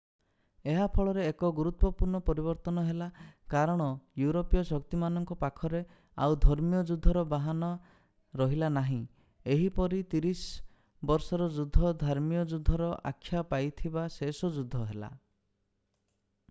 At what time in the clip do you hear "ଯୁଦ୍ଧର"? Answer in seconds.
6.91-7.23, 12.55-12.89